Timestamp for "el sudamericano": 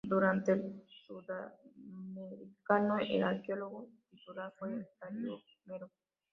0.53-2.97